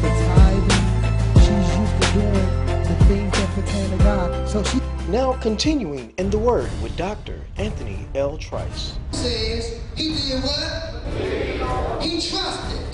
She's 0.00 0.26
tithing. 0.26 1.40
She's 1.42 1.78
used 1.78 2.02
to 2.02 2.12
doing 2.12 2.48
the 2.84 3.04
things 3.06 3.32
that 3.32 3.48
pertain 3.54 3.90
to 3.90 3.96
God. 3.98 4.48
So 4.48 4.62
she 4.62 4.80
Now 5.08 5.32
continuing 5.34 6.12
in 6.18 6.30
the 6.30 6.38
Word 6.38 6.70
with 6.82 6.96
Dr. 6.96 7.40
Anthony 7.56 8.06
L. 8.14 8.36
Trice. 8.38 8.98
says 9.12 9.80
he 9.96 10.08
did 10.14 10.42
what? 10.42 12.02
He 12.02 12.20
trusted. 12.20 12.84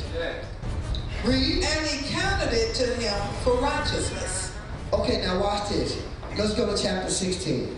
Read. 1.24 1.64
and 1.64 1.86
he 1.86 2.08
counted 2.12 2.52
it 2.52 2.74
to 2.76 2.86
him 2.94 3.34
for 3.42 3.54
righteousness. 3.54 4.52
Okay, 4.92 5.22
now 5.22 5.40
watch 5.40 5.70
this. 5.70 6.02
Let's 6.38 6.54
go 6.54 6.74
to 6.74 6.80
chapter 6.80 7.10
16. 7.10 7.76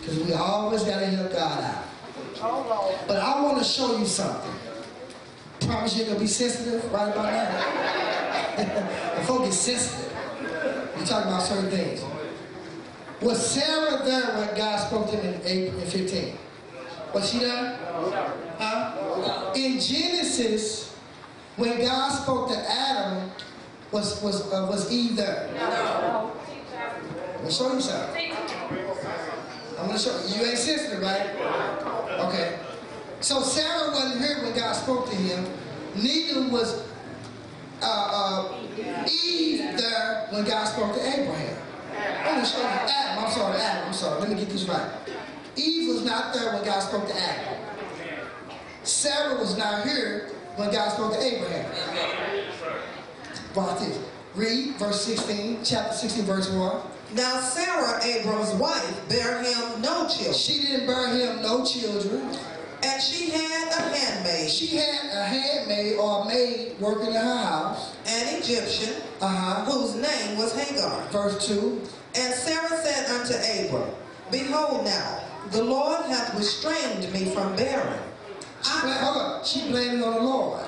Because 0.00 0.18
we 0.20 0.32
always 0.34 0.82
got 0.84 1.00
to 1.00 1.06
help 1.06 1.32
God 1.32 1.64
out. 1.64 1.84
But 3.08 3.16
I 3.18 3.42
want 3.42 3.58
to 3.58 3.64
show 3.64 3.96
you 3.98 4.06
something. 4.06 4.52
Promise 5.60 5.96
you're 5.96 6.06
going 6.06 6.18
to 6.18 6.22
be 6.22 6.28
sensitive 6.28 6.92
right 6.92 7.08
about 7.08 7.32
now. 7.32 7.81
The 8.56 9.24
folk 9.24 9.46
is 9.46 9.58
sensitive. 9.58 10.12
We 10.98 11.04
talk 11.04 11.24
about 11.24 11.42
certain 11.42 11.70
things. 11.70 12.04
Was 13.20 13.44
Sarah 13.46 14.04
there 14.04 14.36
when 14.38 14.56
God 14.56 14.76
spoke 14.78 15.10
to 15.10 15.16
him 15.16 15.34
in 15.34 15.40
8 15.44 15.68
and 15.74 15.82
15? 15.84 16.38
Was 17.14 17.30
she 17.30 17.38
there? 17.40 17.78
Huh? 18.58 19.52
In 19.54 19.78
Genesis, 19.78 20.94
when 21.56 21.80
God 21.80 22.10
spoke 22.10 22.48
to 22.50 22.58
Adam, 22.58 23.30
was 23.92 24.22
was 24.22 24.50
uh, 24.52 24.66
was 24.70 24.90
Eve 24.90 25.16
there? 25.16 25.50
Let 25.54 27.44
me 27.44 27.50
show 27.50 27.72
you 27.74 27.80
something. 27.80 28.32
I'm 29.78 29.86
gonna 29.86 29.98
show 29.98 30.18
you. 30.26 30.36
You 30.36 30.46
ain't 30.46 30.58
sensitive, 30.58 31.02
right? 31.02 31.30
Okay. 32.26 32.58
So 33.20 33.40
Sarah 33.40 33.90
wasn't 33.90 34.24
here 34.24 34.42
when 34.42 34.54
God 34.54 34.72
spoke 34.72 35.10
to 35.10 35.16
him. 35.16 35.46
Neither 35.94 36.48
was 36.48 36.82
uh, 37.82 38.48
uh, 38.52 39.08
Eve 39.10 39.76
there 39.76 40.26
when 40.30 40.44
God 40.44 40.64
spoke 40.64 40.94
to 40.94 41.00
Abraham. 41.00 41.56
I'm 42.24 42.42
gonna 42.42 42.46
Adam. 42.88 43.24
I'm 43.24 43.30
sorry, 43.30 43.60
Adam. 43.60 43.88
I'm 43.88 43.94
sorry. 43.94 44.20
Let 44.20 44.30
me 44.30 44.36
get 44.36 44.48
this 44.48 44.64
right. 44.68 44.90
Eve 45.56 45.88
was 45.88 46.04
not 46.04 46.32
there 46.32 46.52
when 46.54 46.64
God 46.64 46.80
spoke 46.80 47.06
to 47.08 47.14
Adam. 47.14 47.58
Sarah 48.84 49.38
was 49.38 49.56
not 49.56 49.84
here 49.84 50.30
when 50.56 50.72
God 50.72 50.90
spoke 50.90 51.12
to 51.12 51.22
Abraham. 51.22 51.70
Watch 53.54 53.80
this. 53.80 53.98
Read 54.34 54.76
verse 54.76 55.04
16, 55.04 55.62
chapter 55.62 55.94
16, 55.94 56.24
verse 56.24 56.50
1. 56.50 56.82
Now 57.14 57.40
Sarah, 57.40 58.02
Abram's 58.02 58.54
wife, 58.54 59.08
bare 59.08 59.42
him 59.42 59.82
no 59.82 60.08
children, 60.08 60.32
She 60.32 60.62
didn't 60.62 60.86
bear 60.86 61.08
him 61.08 61.42
no 61.42 61.64
children. 61.64 62.30
And 62.84 63.02
she 63.02 63.30
had 63.30 63.68
a 63.72 63.96
handmaid, 63.96 64.50
She 64.50 64.76
had 64.76 65.04
a 65.12 65.24
handmaid 65.24 65.96
or 65.98 66.22
a 66.22 66.28
maid 66.28 66.76
working 66.80 67.08
in 67.08 67.14
her 67.14 67.36
house. 67.36 67.94
an 68.06 68.36
Egyptian, 68.40 68.94
Uh-huh. 69.20 69.64
whose 69.70 69.94
name 69.94 70.36
was 70.38 70.52
Hagar. 70.54 71.02
Verse 71.10 71.46
2. 71.46 71.80
And 72.16 72.34
Sarah 72.34 72.82
said 72.82 73.08
unto 73.10 73.34
Abram, 73.34 73.90
Behold 74.30 74.84
now, 74.84 75.20
the 75.50 75.62
Lord 75.62 76.04
hath 76.06 76.34
restrained 76.36 77.10
me 77.12 77.26
from 77.34 77.54
bearing. 77.56 78.00
She, 78.62 78.80
bla- 78.80 78.92
hold 78.92 79.16
on. 79.16 79.44
She 79.44 79.68
blamed 79.70 80.02
on 80.02 80.14
the 80.14 80.20
Lord. 80.20 80.60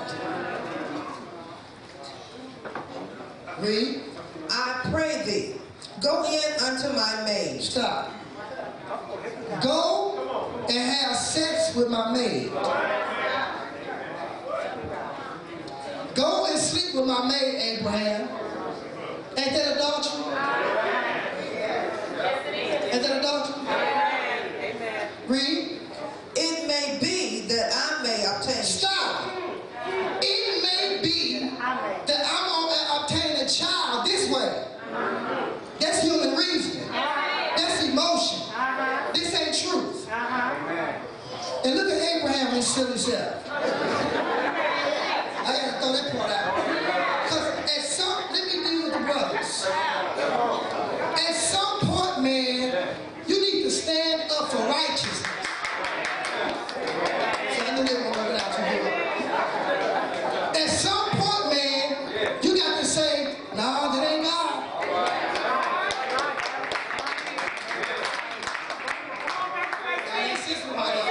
Read. 3.61 4.01
I 4.51 4.81
pray 4.91 5.23
thee, 5.25 5.55
go 6.03 6.23
in 6.25 6.63
unto 6.63 6.89
my 6.95 7.23
maid. 7.25 7.63
Stop. 7.63 8.11
Go 9.63 10.54
and 10.69 10.79
have 10.79 11.17
sex 11.17 11.75
with 11.77 11.89
my 11.91 12.13
maid. 12.13 12.51
Go 16.15 16.47
and 16.47 16.59
sleep 16.59 16.95
with 16.95 17.07
my 17.07 17.29
maid, 17.29 17.55
Abraham. 17.79 18.29
Ain't 19.37 19.51
that 19.51 19.77
adultery? 19.77 20.25
Ain't 22.93 23.03
that 23.03 23.17
adultery? 23.19 23.61
Amen. 24.61 25.09
Read. 25.27 25.81
It 26.37 26.67
may 26.69 26.99
be 27.01 27.47
that 27.49 27.73
I 27.75 28.03
may 28.03 28.25
obtain. 28.25 28.63
Stop. 28.63 29.31
It 29.87 30.63
may 30.63 31.01
be 31.03 31.41
that 32.07 32.23
I'm 32.25 32.47
going 32.49 32.71
to 32.75 32.81
obtain 33.03 33.37
a 33.45 33.49
child 33.49 34.07
this 34.07 34.29
way. 34.31 34.65
That's 35.81 36.01
human 36.03 36.37
reasoning. 36.37 36.89
That's 36.89 37.83
emotion. 37.85 38.41
This 39.15 39.35
ain't 39.35 39.57
truth. 39.71 40.09
And 41.65 41.75
look 41.75 41.89
at 41.91 42.01
Abraham 42.17 42.47
and 42.49 42.57
his 42.57 42.67
silly 42.67 42.99
self. 42.99 43.51
I 43.51 43.53
gotta 45.47 45.73
throw 45.79 45.93
that 45.93 46.07
part 46.17 46.31
out. 46.31 46.55
Because 47.25 47.47
at 47.65 47.83
some, 47.85 48.33
let 48.33 48.43
me 48.47 48.53
deal 48.65 48.83
with 48.85 48.93
the 48.95 49.01
brothers. 49.01 49.67
At 49.69 51.35
some 51.35 51.81
point, 51.81 52.23
man, 52.23 52.97
you 53.27 53.37
need 53.41 53.63
to 53.65 53.71
stand 53.71 54.31
up 54.31 54.49
for 54.51 54.59
righteousness. 54.59 55.23
So 57.53 57.61
I 57.65 57.69
knew 57.77 57.85
they 57.85 57.95
weren't 57.95 58.17
working 58.17 58.41
out 58.41 58.51
too 58.55 58.63
good. 58.63 58.95
At 60.63 60.69
some 60.71 61.11
point, 61.11 61.45
man, 61.55 61.85
you 62.43 62.51
got 62.57 62.79
to 62.81 62.85
say, 62.87 63.37
nah, 63.55 63.93
that 63.93 64.13
ain't 64.13 64.25
God. 64.25 64.63
I 70.07 70.17
ain't 70.31 70.39
sister 70.39 70.71
right 70.73 70.95
now. 70.95 71.05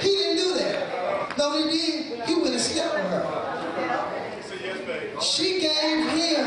He 0.00 0.08
didn't 0.10 0.36
do 0.36 0.48
that. 0.58 0.76
No, 1.38 1.44
he 1.58 1.62
did. 1.64 2.24
He 2.26 2.34
went 2.34 2.52
and 2.52 2.60
slept 2.60 2.94
with 2.94 3.04
her. 3.04 3.22
She 5.24 5.58
gave 5.58 6.10
him, 6.10 6.46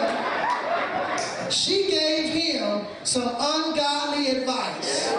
she 1.49 1.89
gave 1.89 2.29
him 2.31 2.85
some 3.03 3.27
ungodly 3.27 4.27
advice. 4.29 5.11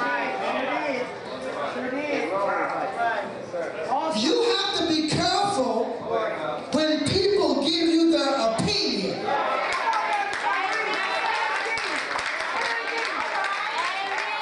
You 4.16 4.42
have 4.42 4.76
to 4.78 4.86
be 4.88 5.08
careful 5.08 5.84
when 6.72 7.00
people 7.08 7.62
give 7.62 7.88
you 7.88 8.10
their 8.12 8.52
opinion. 8.52 9.18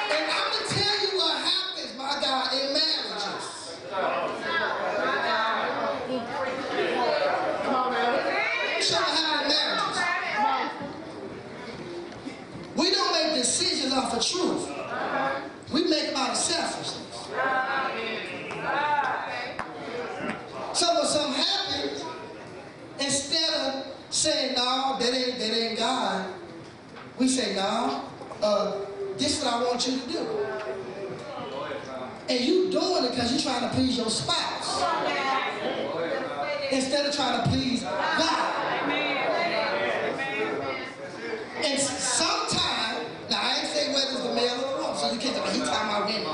And 0.09 0.25
I'm 0.31 0.51
gonna 0.51 0.67
tell 0.69 0.95
you 1.01 1.17
what 1.17 1.37
happens, 1.41 1.91
my 1.97 2.19
God, 2.21 2.53
in 2.53 2.73
marriages. 2.73 3.45
Show 8.79 8.99
me 8.99 9.05
how 9.05 9.41
in 9.41 9.47
marriages. 9.49 9.99
We 12.75 12.91
don't 12.91 13.11
make 13.11 13.33
decisions 13.35 13.91
off 13.91 14.13
of 14.13 14.21
truth. 14.25 14.69
We 15.73 15.83
make 15.89 16.07
them 16.07 16.15
out 16.15 16.29
of 16.29 16.37
selfishness. 16.37 17.27
So 20.73 20.93
when 20.93 21.05
something 21.05 21.33
happens, 21.33 22.05
instead 22.99 23.53
of 23.55 23.85
saying, 24.11 24.53
no, 24.55 24.95
that 24.99 25.11
ain't, 25.13 25.39
that 25.39 25.57
ain't 25.57 25.79
God, 25.79 26.33
we 27.17 27.27
say, 27.27 27.55
no, 27.55 28.03
uh, 28.43 28.77
this 29.17 29.39
is 29.39 29.43
what 29.43 29.53
I 29.55 29.63
want 29.63 29.87
you 29.87 29.99
to 29.99 30.07
do. 30.07 30.27
And 32.29 32.39
you 33.07 33.15
because 33.15 33.31
you're 33.31 33.53
trying 33.53 33.69
to 33.69 33.75
please 33.75 33.97
your 33.97 34.09
spouse. 34.09 34.83
Instead 36.71 37.05
of 37.05 37.15
trying 37.15 37.43
to 37.43 37.49
please 37.49 37.83
God. 37.83 38.53
And 41.63 41.79
sometimes, 41.79 43.05
now 43.29 43.39
I 43.41 43.57
ain't 43.59 43.67
say 43.67 43.93
whether 43.93 44.11
it's 44.11 44.21
the 44.21 44.33
male 44.35 44.53
or 44.53 44.71
the 44.73 44.81
woman, 44.83 44.97
so 44.97 45.11
you 45.11 45.19
can't 45.19 45.35
tell 45.35 45.45
me, 45.45 45.51
he 45.53 45.59
talking 45.59 45.89
about 45.89 46.05
women. 46.05 46.21
He 46.21 46.25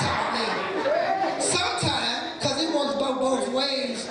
talking 0.00 0.18
about 0.18 0.32
men. 0.34 1.40
Sometimes, 1.40 2.38
because 2.38 2.62
it 2.62 2.74
works 2.74 2.94
both, 2.94 3.18
both 3.20 3.48
ways, 3.52 4.08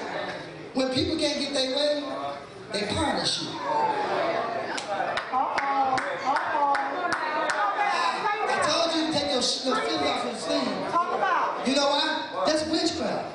when 0.74 0.89
people 0.94 1.18
can't 1.18 1.39
get 1.39 1.54
their 1.54 1.75
way, 1.75 2.04
they 2.74 2.86
punish 2.94 3.42
you. 3.42 3.50
I 8.54 8.56
told 8.63 8.95
you 8.95 9.07
to 9.07 9.13
take 9.19 9.31
your, 9.31 9.42
sh- 9.42 9.66
your 9.66 9.75
feelings 9.78 10.07
off 10.07 10.25
your 10.25 10.36
sleeve. 10.36 10.68
You 11.68 11.75
know 11.75 11.89
why? 11.89 12.44
That's 12.45 12.66
witchcraft. 12.68 13.25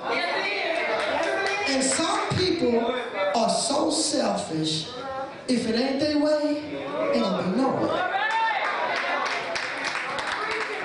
And 1.68 1.82
some 1.82 2.28
people 2.30 2.36
people 2.66 2.94
are 3.34 3.50
so 3.50 3.85
selfish, 3.96 4.88
if 5.48 5.68
it 5.68 5.74
ain't 5.74 6.00
their 6.00 6.18
way, 6.18 6.62
ain't 7.14 7.24
gonna 7.24 7.42
be 7.50 7.56
no 7.56 7.68
way. 7.70 7.90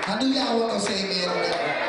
I 0.04 0.18
knew 0.20 0.28
y'all 0.28 0.58
were 0.58 0.66
gonna 0.68 0.80
say 0.80 0.98
amen 1.04 1.28
on 1.28 1.36
that. 1.42 1.82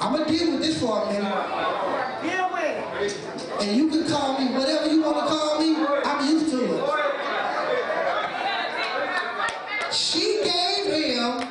I'm 0.00 0.12
gonna 0.12 0.26
deal 0.28 0.52
with 0.52 0.62
this 0.62 0.78
for 0.80 1.02
a 1.02 1.06
minute. 1.12 1.34
And 3.60 3.76
you 3.76 3.90
can 3.90 4.08
call 4.08 4.38
me 4.38 4.46
whatever 4.54 4.88
you 4.88 5.02
want 5.02 5.16
to 5.16 5.26
call 5.26 5.58
me. 5.60 5.76
I'm 6.04 6.28
used 6.28 6.50
to 6.50 6.58
it. 6.64 6.72
She 9.92 10.40
gave 10.44 11.16
him 11.16 11.48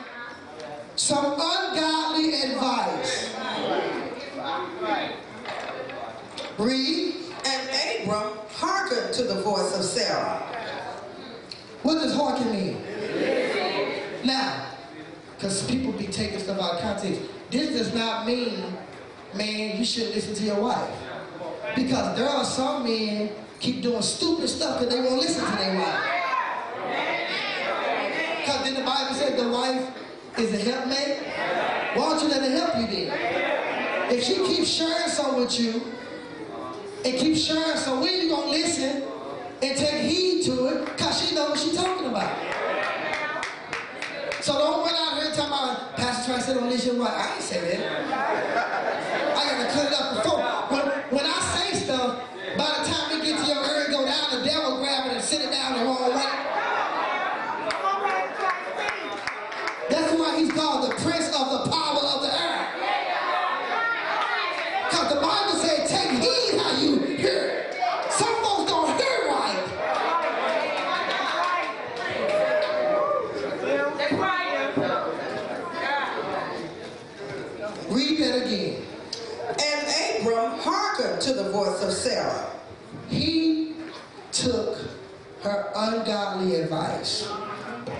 some 0.95 1.33
ungodly 1.33 2.41
advice. 2.41 3.35
Read. 6.57 7.13
And 7.45 7.69
Abram 8.03 8.37
hearkened 8.49 9.13
to 9.13 9.23
the 9.23 9.41
voice 9.67 9.79
of 9.79 9.83
Sarah. 9.83 10.39
What 11.83 11.95
does 11.95 12.15
hearken 12.15 12.51
mean? 12.51 12.81
Now, 14.23 14.65
because 15.35 15.65
people 15.69 15.91
be 15.91 16.07
taking 16.07 16.39
stuff 16.39 16.59
out 16.59 16.75
of 16.75 16.81
context, 16.81 17.21
this 17.49 17.69
does 17.69 17.93
not 17.93 18.25
mean, 18.25 18.63
man, 19.33 19.77
you 19.77 19.85
shouldn't 19.85 20.15
listen 20.15 20.33
to 20.35 20.43
your 20.43 20.61
wife. 20.61 20.89
Because 21.75 22.17
there 22.17 22.27
are 22.27 22.43
some 22.43 22.83
men 22.83 23.29
keep 23.59 23.81
doing 23.81 24.01
stupid 24.01 24.47
stuff 24.47 24.79
because 24.79 24.93
they 24.93 25.01
won't 25.01 25.21
listen 25.21 25.45
to 25.45 25.57
their 25.57 25.79
wife. 25.79 26.03
Because 28.39 28.63
then 28.63 28.73
the 28.73 28.81
Bible 28.81 29.15
said 29.15 29.37
the 29.37 29.49
wife 29.49 29.89
is 30.37 30.53
a 30.53 30.71
helpmate. 30.71 31.17
Why 31.95 32.09
don't 32.09 32.23
you 32.23 32.29
let 32.29 32.41
her 32.41 32.57
help 32.57 32.77
you 32.77 33.07
then? 33.07 34.11
If 34.11 34.23
she 34.23 34.35
keeps 34.35 34.69
sharing 34.69 35.09
some 35.09 35.39
with 35.39 35.59
you, 35.59 35.81
and 37.05 37.17
keep 37.17 37.37
sharing 37.37 37.77
some, 37.77 38.01
when 38.01 38.13
you 38.13 38.29
gonna 38.29 38.49
listen 38.49 39.03
and 39.61 39.77
take 39.77 40.01
heed 40.09 40.43
to 40.45 40.67
it? 40.67 40.85
Because 40.85 41.21
she 41.21 41.35
knows 41.35 41.49
what 41.49 41.59
she's 41.59 41.75
talking 41.75 42.07
about. 42.07 42.31
So 44.41 44.53
don't 44.53 44.85
run 44.85 44.95
out 44.95 45.21
here 45.21 45.31
talking 45.33 45.47
about 45.47 45.97
Pastor 45.97 46.31
Trice 46.31 46.45
said 46.45 46.57
on 46.57 46.69
this 46.69 46.85
your 46.85 46.95
wife. 46.95 47.13
I 47.13 47.33
ain't 47.33 47.43
say 47.43 47.77
that. 47.77 47.81
I 49.37 49.49
gotta 49.49 49.69
cut 49.73 49.85
it 49.87 49.93
up 49.99 50.23
before. 50.23 50.39
When, 50.69 50.83
when 51.17 51.25
I 51.25 51.39
say 51.55 51.73
stuff, 51.79 52.23
by 52.57 52.65
the 52.77 52.89
time 52.89 53.19
we 53.19 53.25
get 53.25 53.39
to 53.39 53.47
your 53.47 53.63
ear 53.63 53.83
and 53.85 53.93
go 53.93 54.05
down, 54.05 54.39
the 54.39 54.45
devil 54.45 54.77
grab 54.79 55.07
it 55.07 55.13
and 55.13 55.23
sit 55.23 55.41
it 55.41 55.51
down 55.51 55.79
the 55.79 55.85
wrong 55.85 56.15
way. 56.15 56.33
That's 59.89 60.13
why 60.13 60.37
he's 60.39 60.51
called 60.51 60.91
the 60.91 60.95
prince 60.95 61.27
of 61.27 61.49
the 61.51 61.71
power 61.71 61.99
of 61.99 62.21
the 62.21 62.31
air. 62.39 62.67
Because 64.89 65.13
the 65.13 65.19
Bible 65.19 65.55
said, 65.55 65.87
take 65.87 66.11
heed 66.21 66.59
how 66.59 66.71
you 66.79 66.99
hear. 67.17 67.65
Some 68.09 68.35
folks 68.43 68.71
don't 68.71 68.97
hear 68.97 69.27
right. 69.27 69.63
Read 77.89 78.19
that 78.19 78.45
again. 78.45 78.83
And 79.47 80.21
Abram 80.21 80.59
hearkened 80.59 81.21
to 81.21 81.33
the 81.33 81.49
voice 81.51 81.81
of 81.81 81.91
Sarah. 81.91 82.51
He 83.09 83.75
took 84.31 84.77
her 85.43 85.71
ungodly 85.75 86.55
advice. 86.55 87.31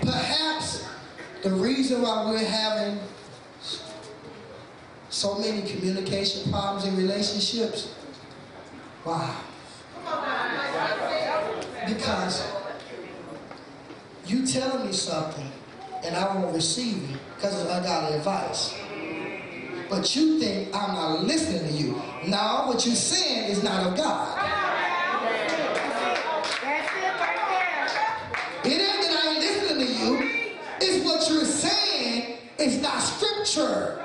Perhaps 0.01 0.85
the 1.43 1.51
reason 1.51 2.01
why 2.01 2.25
we're 2.29 2.43
having 2.43 2.99
so 5.09 5.37
many 5.37 5.61
communication 5.61 6.51
problems 6.51 6.85
in 6.85 6.97
relationships, 6.97 7.95
wow. 9.05 9.35
Because 11.87 12.45
you 14.25 14.45
telling 14.45 14.85
me 14.87 14.91
something 14.91 15.49
and 16.03 16.15
I 16.15 16.35
won't 16.97 17.09
receive 17.09 17.15
it 17.15 17.19
because 17.35 17.61
it's 17.61 17.71
ungodly 17.71 18.17
advice. 18.17 18.73
But 19.89 20.15
you 20.15 20.39
think 20.39 20.75
I'm 20.75 20.93
not 20.93 21.23
listening 21.23 21.65
to 21.65 21.71
you. 21.71 22.01
No, 22.27 22.63
what 22.67 22.85
you're 22.85 22.95
saying 22.95 23.49
is 23.49 23.63
not 23.63 23.87
of 23.87 23.97
God. 23.97 24.37
It 28.65 28.81
ain't 28.81 29.01
that 29.01 29.23
I 29.23 29.31
ain't 29.31 29.39
listening 29.39 29.87
to 29.87 29.93
you. 29.93 30.49
It's 30.81 31.05
what 31.05 31.29
you're 31.29 31.45
saying 31.45 32.37
is 32.59 32.81
not 32.81 32.99
scripture. 32.99 34.01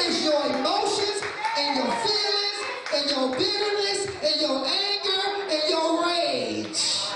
It's 0.00 0.22
your 0.22 0.44
emotions 0.44 1.22
and 1.58 1.76
your 1.76 1.90
feelings 1.96 2.58
and 2.94 3.10
your 3.10 3.30
bitterness 3.30 4.06
and 4.22 4.40
your 4.40 4.66
anger 4.66 5.46
and 5.50 5.70
your 5.70 6.06
rage. 6.06 7.06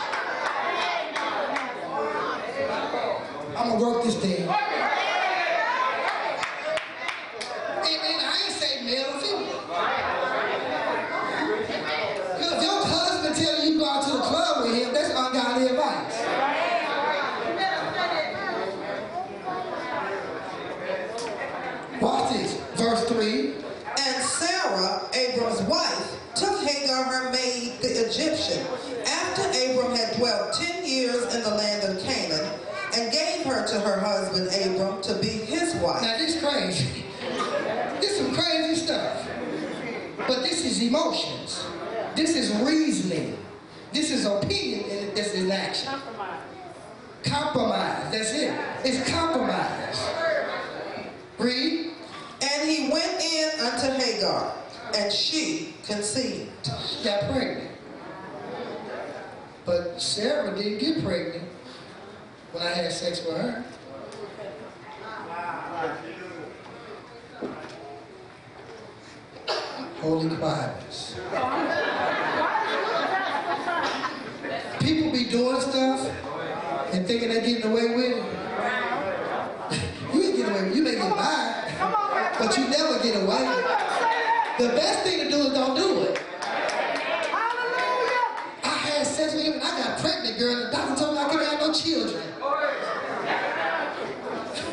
I'm 3.60 3.68
gonna 3.68 3.84
work 3.84 4.04
this 4.04 4.16
thing. 4.16 4.40
And, 4.40 4.48
and 7.84 8.20
I 8.24 8.42
ain't 8.44 8.54
say 8.54 8.82
male 8.84 9.10
or 9.10 9.20
female. 9.20 9.60
Because 12.38 12.52
if 12.52 12.62
your 12.62 12.86
husband 12.86 13.36
telling 13.36 13.72
you 13.72 13.78
go 13.78 13.84
out 13.86 14.02
to 14.04 14.12
the 14.12 14.20
club 14.20 14.64
with 14.64 14.74
him, 14.74 14.94
that's 14.94 15.10
ungodly 15.10 15.66
advice. 15.66 16.16
Watch 22.00 22.32
this. 22.32 22.54
Verse 22.76 23.04
3. 23.10 23.54
And 23.98 24.22
Sarah, 24.24 25.08
Abram's 25.12 25.62
wife, 25.62 26.16
took 26.34 26.62
Hagar, 26.62 27.04
her 27.04 27.30
maid, 27.30 27.82
the 27.82 27.88
Egyptian, 28.32 28.66
after 29.06 29.42
Abram 29.42 29.94
had 29.94 30.16
dwelt 30.16 30.54
ten 30.54 30.84
years 30.86 31.34
in 31.34 31.42
the 31.42 31.50
land 31.50 31.84
of 31.84 32.02
Canaan, 32.02 32.60
and 32.96 33.12
gave 33.12 33.44
her 33.46 33.66
to 33.66 33.80
her 33.80 34.00
husband 34.00 34.48
Abram 34.48 35.00
to 35.02 35.14
be 35.20 35.28
his 35.28 35.74
wife. 35.76 36.02
Now 36.02 36.18
this 36.18 36.40
crazy. 36.40 37.04
This 38.00 38.16
some 38.16 38.34
crazy 38.34 38.76
stuff. 38.76 39.28
But 40.26 40.42
this 40.42 40.64
is 40.64 40.82
emotions. 40.82 41.62
This 42.16 42.34
is 42.34 42.50
reasoning. 42.62 43.36
This 43.92 44.10
is 44.10 44.24
opinion 44.24 44.84
and 44.90 45.14
this 45.14 45.34
is 45.34 45.50
action. 45.50 45.88
Compromise. 45.88 46.40
Compromise. 47.24 48.12
That's 48.12 48.32
it. 48.32 48.58
It's 48.84 49.10
compromise. 49.10 50.10
Read. 51.38 51.90
And 52.42 52.70
he 52.70 52.88
went 52.90 53.22
in 53.22 53.60
unto 53.60 53.92
Hagar, 54.02 54.54
and 54.96 55.12
she 55.12 55.74
conceived. 55.84 56.50
She 56.88 57.04
got 57.04 57.30
pregnant. 57.30 57.69
But 59.70 60.02
Sarah 60.02 60.52
didn't 60.56 60.78
get 60.80 61.04
pregnant 61.04 61.44
when 62.50 62.66
I 62.66 62.70
had 62.70 62.90
sex 62.90 63.24
with 63.24 63.36
her. 63.36 63.64
Holy 70.00 70.28
Bibles. 70.34 71.14
People 74.80 75.12
be 75.12 75.24
doing 75.26 75.60
stuff 75.60 76.10
and 76.92 77.06
thinking 77.06 77.28
they're 77.28 77.40
getting 77.40 77.70
away 77.70 77.94
with 77.94 78.16
it. 78.16 78.24
you 80.12 80.22
ain't 80.24 80.36
getting 80.36 80.52
away 80.52 80.62
with 80.64 80.72
it. 80.72 80.76
You 80.76 80.82
may 80.82 80.94
get 80.96 81.10
by, 81.10 82.34
but 82.40 82.58
you 82.58 82.66
never 82.66 83.00
get 83.00 83.22
away. 83.22 83.44
The 84.58 84.68
best 84.74 85.04
thing 85.04 85.20
to 85.20 85.30
do 85.30 85.36
is 85.42 85.52
don't 85.52 85.76
do 85.76 86.02
it. 86.02 86.20
I 88.64 88.68
had 88.68 89.06
sex 89.06 89.34
with 90.02 90.12
him 90.12 90.24
and 90.24 90.36
pregnant, 90.36 90.38
girl. 90.38 90.64
The 90.64 90.70
doctor 90.70 91.04
told 91.04 91.14
me 91.14 91.20
I 91.20 91.28
couldn't 91.28 91.46
have 91.46 91.60
no 91.60 91.72
children. 91.72 92.22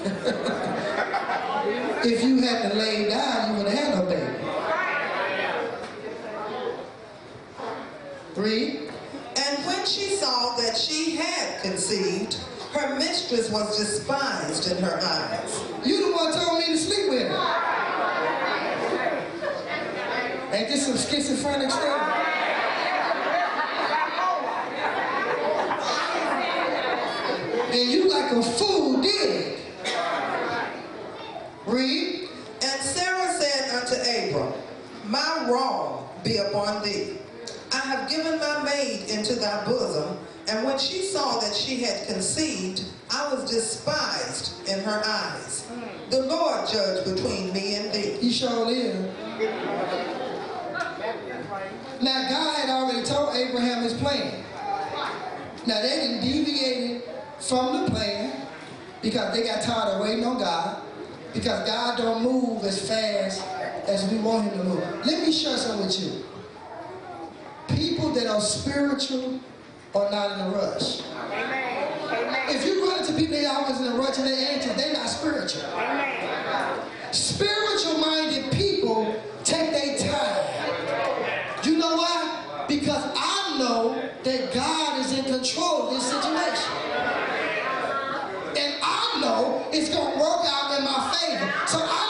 if 2.05 2.23
you 2.23 2.41
hadn't 2.41 2.77
laid 2.77 3.09
down, 3.09 3.51
you 3.51 3.57
wouldn't 3.57 3.77
have 3.77 3.95
no 3.95 4.03
baby. 4.09 4.33
Three. 8.35 8.87
And 9.35 9.65
when 9.65 9.85
she 9.85 10.15
saw 10.15 10.55
that 10.57 10.77
she 10.77 11.15
had 11.15 11.61
conceived, 11.61 12.35
her 12.73 12.95
mistress 12.97 13.49
was 13.49 13.77
despised 13.77 14.71
in 14.71 14.77
her 14.83 14.99
eyes. 15.01 15.63
You 15.85 16.07
the 16.07 16.15
one 16.15 16.33
told 16.33 16.59
me 16.59 16.65
to 16.67 16.77
sleep 16.77 17.09
with 17.09 17.27
her. 17.27 17.77
Ain't 20.53 20.69
this 20.69 20.85
some 20.85 20.97
schizophrenic 20.97 21.71
stuff? 21.71 22.17
And 27.69 27.91
you 27.91 28.09
like 28.27 28.45
a 28.45 28.49
fool 28.51 29.01
did. 29.01 29.59
Read. 31.65 32.29
And 32.61 32.81
Sarah 32.81 33.31
said 33.33 33.69
unto 33.75 33.95
Abram, 33.95 34.53
My 35.05 35.47
wrong 35.49 36.09
be 36.23 36.37
upon 36.37 36.83
thee. 36.83 37.17
I 37.71 37.77
have 37.79 38.09
given 38.09 38.39
my 38.39 38.63
maid 38.63 39.09
into 39.09 39.35
thy 39.35 39.65
bosom, 39.65 40.17
And 40.49 40.65
when 40.65 40.79
she 40.79 41.03
saw 41.03 41.39
that 41.39 41.53
she 41.53 41.83
had 41.83 42.07
conceived, 42.07 42.85
I 43.11 43.33
was 43.33 43.49
despised 43.49 44.67
in 44.67 44.79
her 44.79 45.01
eyes. 45.05 45.67
The 46.09 46.21
Lord 46.21 46.69
judge 46.69 47.05
between 47.05 47.53
me 47.53 47.75
and 47.75 47.93
thee. 47.93 48.17
He 48.21 48.31
sure 48.31 48.69
is. 48.69 48.95
Now, 52.01 52.29
God 52.29 52.55
had 52.55 52.69
already 52.69 53.05
told 53.05 53.35
Abraham 53.35 53.83
his 53.83 53.93
plan. 53.93 54.43
Now, 55.65 55.81
they 55.81 55.89
didn't 55.89 56.21
deviate 56.21 57.06
from 57.39 57.83
the 57.85 57.91
plan 57.91 58.47
because 59.01 59.33
they 59.33 59.43
got 59.43 59.61
tired 59.61 59.95
of 59.95 60.01
waiting 60.01 60.25
on 60.25 60.37
God 60.37 60.81
because 61.33 61.67
God 61.67 61.97
don't 61.97 62.23
move 62.23 62.63
as 62.63 62.87
fast 62.87 63.45
as 63.87 64.09
we 64.11 64.17
want 64.19 64.51
him 64.51 64.57
to 64.57 64.63
move. 64.63 65.05
Let 65.05 65.25
me 65.25 65.31
share 65.31 65.57
something 65.57 65.85
with 65.85 65.99
you. 65.99 66.23
People 67.67 68.09
that 68.13 68.27
are 68.27 68.41
spiritual 68.41 69.39
are 69.93 70.11
not 70.11 70.39
in 70.39 70.45
a 70.47 70.49
rush. 70.49 71.01
If 72.49 72.65
you 72.65 72.87
run 72.87 72.99
into 72.99 73.13
people 73.13 73.35
that 73.35 73.45
are 73.45 73.63
always 73.63 73.79
in 73.79 73.87
a 73.87 73.95
rush 73.95 74.17
and 74.17 74.27
they 74.27 74.47
anxious, 74.47 74.73
they're 74.75 74.93
not 74.93 75.07
spiritual. 75.07 75.63
Spiritual 77.11 77.97
minded 77.99 78.51
people 78.51 79.21
take 79.43 79.71
their 79.71 79.97
time. 79.97 81.63
You 81.63 81.77
know 81.77 81.95
why? 81.97 82.65
Because 82.67 83.03
I 83.15 83.57
know 83.59 84.01
that 84.23 84.53
God 84.53 84.99
is 84.99 85.17
in 85.17 85.25
control 85.25 85.87
of 85.87 85.93
this 85.93 86.05
situation. 86.05 86.86
I 88.97 89.21
know 89.21 89.67
it's 89.71 89.89
going 89.89 90.11
to 90.11 90.19
work 90.19 90.41
out 90.45 90.77
in 90.77 90.83
my 90.83 91.13
favor. 91.13 91.53
So 91.67 91.77
I 91.79 92.06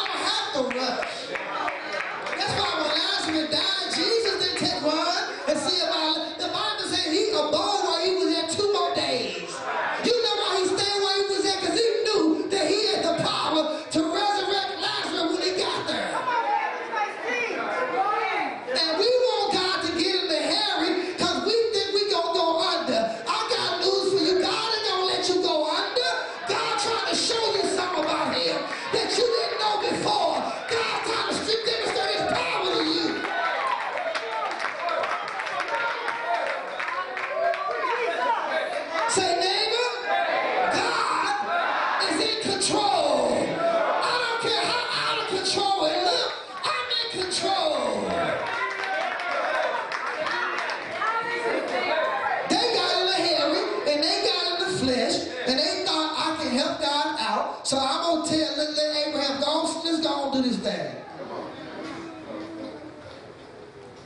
thing. 60.67 60.95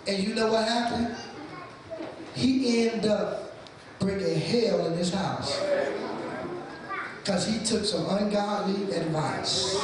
And 0.08 0.24
you 0.24 0.36
know 0.36 0.51
what 0.51 0.68
happened? 0.68 1.15
He 2.34 2.88
ended 2.88 3.06
up 3.10 3.53
bringing 4.00 4.39
hell 4.39 4.88
in 4.88 4.94
his 4.94 5.13
house. 5.13 5.62
Because 7.20 7.48
he 7.48 7.63
took 7.63 7.86
some 7.86 8.10
ungodly 8.10 8.91
advice. 8.96 9.80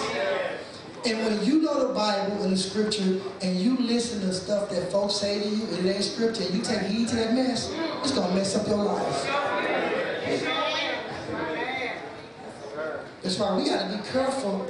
And 1.06 1.20
when 1.20 1.46
you 1.46 1.62
know 1.62 1.88
the 1.88 1.94
Bible 1.94 2.44
and 2.44 2.52
the 2.52 2.58
scripture 2.58 3.22
and 3.42 3.56
you 3.56 3.78
listen 3.78 4.22
to 4.22 4.34
stuff 4.34 4.70
that 4.72 4.92
folks 4.92 5.16
say 5.16 5.40
to 5.40 5.48
you 5.48 5.66
it 5.66 5.86
ain't 5.86 6.04
scripture 6.04 6.44
and 6.44 6.56
you 6.56 6.62
take 6.62 6.82
heed 6.82 7.08
to 7.10 7.16
that 7.16 7.34
mess, 7.34 7.72
it's 8.02 8.12
going 8.12 8.28
to 8.30 8.36
mess 8.36 8.56
up 8.56 8.68
your 8.68 8.78
life. 8.78 9.24
That's 13.22 13.38
why 13.40 13.58
we 13.58 13.70
got 13.70 13.92
to 13.92 13.98
be 13.98 14.04
careful 14.10 14.70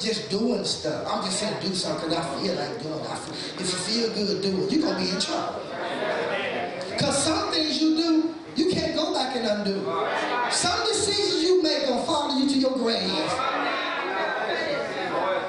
just 0.00 0.30
doing 0.30 0.64
stuff. 0.64 1.06
I'm 1.06 1.22
just 1.24 1.38
saying 1.38 1.54
do 1.60 1.74
something 1.74 2.10
I 2.12 2.22
feel 2.40 2.54
like 2.54 2.82
doing. 2.82 3.06
I 3.06 3.16
feel, 3.16 3.34
if 3.60 3.70
you 3.70 3.78
feel 3.78 4.14
good, 4.14 4.42
do 4.42 4.64
it. 4.64 4.72
You're 4.72 4.82
going 4.82 4.96
to 4.96 5.00
be 5.00 5.10
in 5.10 5.20
trouble. 5.20 5.60
Because 6.90 7.22
some 7.22 7.52
things 7.52 7.80
you 7.80 7.96
do, 7.96 8.34
you 8.56 8.72
can't 8.72 8.96
go 8.96 9.12
back 9.12 9.36
and 9.36 9.46
undo. 9.46 9.84
Some 10.50 10.86
decisions 10.86 11.42
you 11.42 11.62
make 11.62 11.84
going 11.86 12.00
to 12.00 12.06
follow 12.06 12.34
you 12.38 12.48
to 12.48 12.58
your 12.58 12.72
grave. 12.72 13.30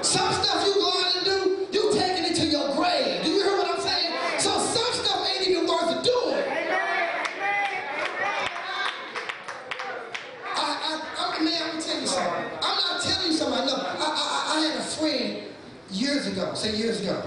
Some 0.03 0.33
stuff 0.33 0.65
you 0.65 0.73
go 0.75 0.89
out 0.89 1.15
and 1.15 1.25
do, 1.25 1.67
you 1.71 1.93
taking 1.93 2.25
it 2.25 2.35
to 2.35 2.45
your 2.45 2.75
grave. 2.75 3.23
Do 3.23 3.31
you 3.31 3.43
hear 3.43 3.57
what 3.57 3.75
I'm 3.75 3.81
saying? 3.81 4.13
So 4.39 4.49
some 4.59 4.93
stuff 4.93 5.27
ain't 5.29 5.47
even 5.47 5.65
worth 5.65 6.03
doing. 6.03 6.43
I, 10.43 10.57
I, 10.57 11.37
I, 11.39 11.43
man, 11.43 11.61
I'm 11.63 11.69
gonna 11.69 11.81
tell 11.81 12.01
you 12.01 12.07
something. 12.07 12.60
I, 14.51 14.59
had 14.59 14.79
a 14.79 14.83
friend 14.83 15.43
years 15.91 16.27
ago. 16.27 16.53
Say 16.53 16.75
years 16.75 17.01
ago. 17.01 17.21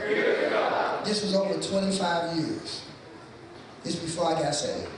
This 1.04 1.22
was 1.22 1.34
over 1.34 1.60
25 1.60 2.36
years. 2.36 2.84
This 3.82 3.96
before 3.96 4.34
I 4.34 4.40
got 4.40 4.54
saved. 4.54 4.88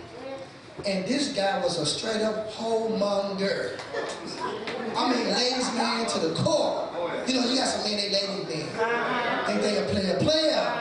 And 0.85 1.07
this 1.07 1.33
guy 1.33 1.59
was 1.63 1.79
a 1.79 1.87
straight 1.87 2.23
up 2.23 2.53
homemonger. 2.53 3.79
I 4.97 5.15
mean, 5.15 5.27
ladies 5.33 5.73
man 5.75 6.07
to 6.07 6.19
the 6.19 6.35
core. 6.35 6.89
You 7.27 7.35
know, 7.35 7.47
you 7.49 7.57
got 7.57 7.69
some 7.69 7.91
men, 7.91 7.97
they 7.97 8.11
ladies 8.11 8.49
man. 8.49 9.47
Think 9.47 9.63
they 9.63 9.79
a 9.79 9.89
player, 9.89 10.19
player. 10.19 10.73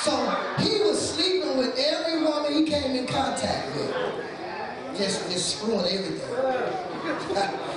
So 0.00 0.16
he 0.58 0.82
was 0.82 1.14
sleeping 1.14 1.58
with 1.58 1.78
every 1.78 2.22
woman 2.22 2.52
he 2.52 2.64
came 2.64 2.96
in 2.96 3.06
contact 3.06 3.76
with. 3.76 3.94
Just, 4.96 5.30
just 5.30 5.58
screwing 5.58 5.86
everything. 5.86 7.68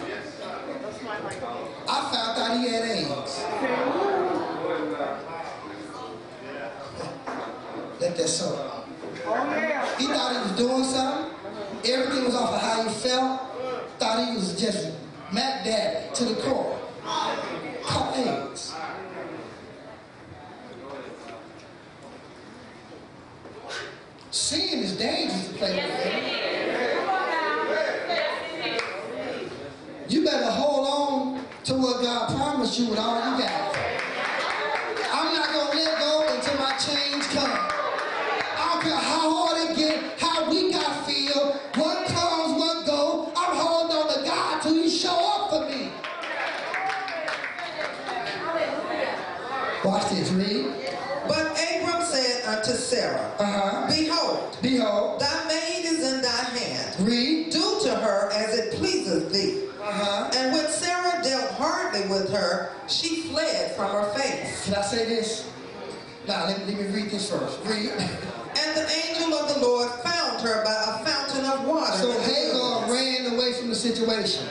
I 1.88 2.12
found 2.12 2.40
out 2.40 2.58
he 2.60 2.68
had 2.70 2.84
AIDS. 2.84 3.44
Let 8.00 8.18
that 8.18 8.28
soak. 8.28 8.86
He 9.98 10.06
thought 10.08 10.32
he 10.34 10.40
was 10.42 10.52
doing 10.58 10.84
something. 10.84 11.32
Everything 11.86 12.26
was 12.26 12.36
off 12.36 12.54
of 12.54 12.62
how 12.62 12.84
he 12.84 12.90
felt. 12.90 13.42
Thought 14.00 14.28
he 14.28 14.36
was 14.36 14.60
just 14.60 14.92
Mac 15.32 15.64
Daddy 15.64 16.14
to 16.16 16.26
the 16.26 16.42
core. 16.42 16.80
Caught 17.04 18.18
AIDS. 18.18 18.74
Sin 24.32 24.80
is 24.80 24.98
dangerous 24.98 25.48
to 25.48 25.54
play 25.54 25.76
with. 25.76 26.36
You 30.12 30.24
better 30.24 30.52
hold 30.52 30.88
on 30.88 31.46
to 31.64 31.74
what 31.76 32.02
God 32.66 33.22
promised 33.22 33.45
read 67.06 67.14
this 67.14 67.30
first. 67.30 67.60
Read. 67.66 67.92
And 67.92 68.78
the 68.78 68.90
angel 69.08 69.34
of 69.34 69.54
the 69.54 69.62
Lord 69.62 69.90
found 70.04 70.42
her 70.42 70.64
by 70.64 70.72
a 70.72 71.06
fountain 71.06 71.46
of 71.46 71.66
water. 71.68 71.94
So 71.94 72.12
Hagar 72.20 72.92
ran 72.92 73.34
away 73.34 73.54
from 73.54 73.70
the 73.70 73.76
situation. 73.76 74.48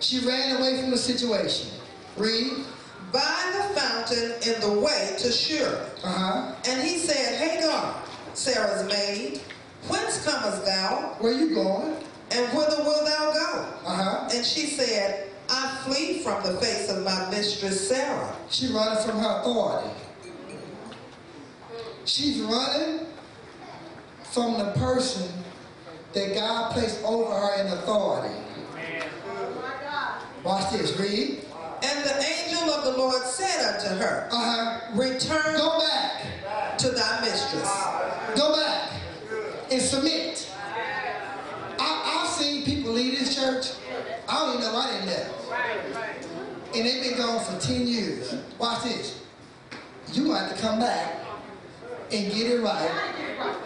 She 0.00 0.20
ran 0.20 0.56
away 0.56 0.80
from 0.80 0.90
the 0.90 0.98
situation. 0.98 1.70
Read. 2.16 2.52
by 3.12 3.52
the 3.52 3.80
fountain 3.80 4.32
in 4.46 4.60
the 4.60 4.80
way 4.80 5.16
to 5.18 5.32
Shur. 5.32 5.86
Uh 6.04 6.08
huh. 6.12 6.54
And 6.68 6.82
he 6.82 6.98
said, 6.98 7.36
Hagar, 7.38 7.94
Sarah's 8.34 8.86
maid, 8.88 9.40
whence 9.88 10.24
comest 10.24 10.64
thou, 10.64 11.16
Where 11.18 11.32
you 11.32 11.54
going? 11.54 11.96
and 12.32 12.46
whither 12.56 12.82
wilt 12.84 13.04
thou 13.06 13.32
go? 13.32 13.66
Uh 13.86 13.94
huh. 13.96 14.28
And 14.32 14.44
she 14.46 14.66
said, 14.66 15.28
I 15.48 15.68
flee 15.84 16.20
from 16.20 16.42
the 16.44 16.60
face 16.60 16.88
of 16.90 17.02
my 17.02 17.28
mistress 17.30 17.88
Sarah. 17.88 18.36
She 18.50 18.72
running 18.72 19.02
from 19.04 19.18
her 19.18 19.40
authority. 19.40 19.90
She's 22.04 22.40
running 22.40 23.06
from 24.32 24.58
the 24.58 24.72
person 24.72 25.28
that 26.12 26.34
God 26.34 26.72
placed 26.72 27.02
over 27.04 27.32
her 27.32 27.60
in 27.60 27.66
authority. 27.68 28.34
Watch 30.42 30.72
this, 30.72 30.98
read. 30.98 31.44
And 31.82 32.04
the 32.04 32.22
angel 32.24 32.70
of 32.70 32.84
the 32.84 32.98
Lord 32.98 33.22
said 33.24 33.74
unto 33.74 33.94
her, 34.02 34.28
Uh-huh. 34.32 34.80
Return 34.94 35.56
Go 35.56 35.78
back. 35.80 36.78
to 36.78 36.90
thy 36.90 37.20
mistress. 37.20 37.70
Go 38.36 38.54
back 38.56 38.90
and 39.70 39.80
submit. 39.80 40.50
I, 41.78 42.20
I've 42.22 42.28
seen 42.30 42.64
people 42.64 42.92
leave 42.92 43.18
this 43.18 43.34
church. 43.34 43.66
I 44.28 44.34
don't 44.38 44.50
even 44.56 44.62
know 44.62 44.74
why 44.74 44.98
they 45.00 45.06
left. 45.06 46.74
And 46.74 46.86
they've 46.86 47.02
been 47.02 47.18
gone 47.18 47.44
for 47.44 47.58
10 47.60 47.86
years. 47.86 48.34
Watch 48.58 48.84
this. 48.84 49.22
You 50.12 50.24
gonna 50.26 50.38
have 50.38 50.56
to 50.56 50.62
come 50.62 50.78
back 50.80 51.16
and 52.12 52.32
get 52.32 52.50
it 52.50 52.60
right. 52.60 52.90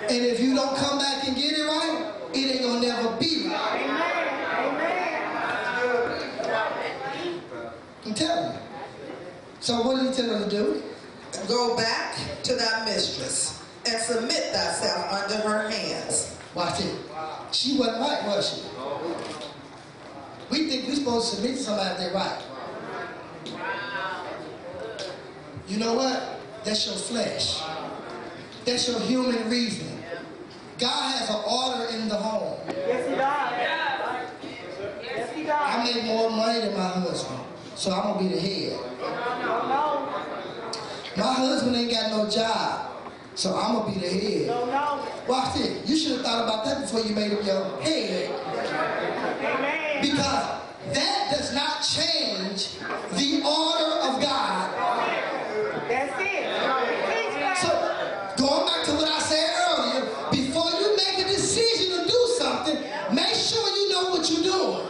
And 0.08 0.24
if 0.24 0.40
you 0.40 0.54
don't 0.54 0.76
come 0.76 0.98
back 0.98 1.26
and 1.26 1.36
get 1.36 1.56
it 1.56 1.66
right, 1.66 2.12
it 2.32 2.56
ain't 2.56 2.62
gonna 2.62 2.80
never 2.80 3.16
be 3.16 3.48
right. 3.48 4.04
I'm 8.04 8.14
telling 8.14 8.52
you. 8.52 8.58
So 9.60 9.80
what 9.80 9.96
did 9.96 10.14
he 10.14 10.14
tell 10.14 10.38
her 10.38 10.44
to 10.44 10.50
do? 10.50 10.82
Go 11.48 11.76
back 11.76 12.16
to 12.42 12.54
thy 12.54 12.84
mistress 12.84 13.62
and 13.86 14.00
submit 14.00 14.52
thyself 14.52 15.12
under 15.12 15.48
her 15.48 15.70
hands. 15.70 16.36
Watch 16.54 16.80
it. 16.80 16.94
She 17.52 17.78
wasn't 17.78 18.00
right, 18.00 18.24
was 18.26 18.48
she? 18.50 18.62
We 20.50 20.68
think 20.68 20.86
we're 20.86 20.94
supposed 20.94 21.30
to 21.30 21.36
submit 21.36 21.56
to 21.56 21.62
somebody 21.62 21.98
they're 21.98 22.14
right. 22.14 22.42
You 25.66 25.78
know 25.78 25.94
what? 25.94 26.40
That's 26.64 26.86
your 26.86 26.96
flesh. 26.96 27.62
That's 28.64 28.88
your 28.88 29.00
human 29.00 29.48
reasoning. 29.50 30.02
God 30.78 31.12
has 31.18 31.28
an 31.30 31.42
order 31.46 31.84
in 31.96 32.08
the 32.08 32.16
home. 32.16 32.58
Yes, 32.68 33.08
he 33.08 33.14
does. 33.14 33.52
Yes, 35.02 35.32
he 35.34 35.42
does. 35.44 35.54
I 35.54 35.84
make 35.84 36.04
more 36.04 36.30
money 36.30 36.60
than 36.60 36.74
my 36.74 36.88
husband, 36.88 37.40
so 37.76 37.92
I'm 37.92 38.14
gonna 38.14 38.28
be 38.28 38.34
the 38.34 38.40
head. 38.40 38.78
My 41.16 41.32
husband 41.32 41.76
ain't 41.76 41.90
got 41.92 42.10
no 42.10 42.28
job, 42.28 42.90
so 43.34 43.54
I'm 43.56 43.74
gonna 43.76 43.92
be 43.92 44.00
the 44.00 44.08
head. 44.08 44.48
Watch 45.28 45.54
this. 45.54 45.88
You 45.88 45.96
should 45.96 46.12
have 46.16 46.22
thought 46.22 46.44
about 46.44 46.64
that 46.64 46.80
before 46.82 47.00
you 47.00 47.14
made 47.14 47.32
up 47.32 47.44
your 47.44 47.80
head. 47.82 48.30
Amen. 49.40 50.00
Because 50.02 50.44
that 50.92 51.30
does 51.30 51.52
not 51.54 51.82
change 51.82 52.78
the 53.12 53.42
order 53.46 53.90
of 54.08 54.20
God. 54.20 54.70
That's 55.88 56.18
it. 56.20 56.44
Teach 57.06 57.34
that. 57.38 57.56
So, 57.62 57.70
going 58.44 58.66
back 58.66 58.84
to 58.86 58.92
what 58.92 59.08
I 59.08 59.18
said 59.20 59.50
earlier, 59.68 60.02
before 60.32 60.70
you 60.80 60.96
make 60.96 61.18
a 61.24 61.28
decision 61.28 61.98
to 62.00 62.04
do 62.10 62.20
something, 62.38 62.76
make 63.14 63.34
sure 63.34 63.68
you 63.76 63.88
know 63.92 64.10
what 64.10 64.28
you're 64.30 64.42
doing. 64.42 64.88